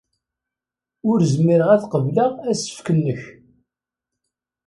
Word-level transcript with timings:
Ur 1.09 1.19
zmireɣ 1.33 1.69
ara 1.73 1.79
ad 1.81 1.87
qebleɣ 1.91 2.31
asefk-nnek. 2.51 3.21